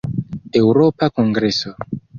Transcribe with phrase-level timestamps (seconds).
[0.61, 1.77] Eŭropa kongreso.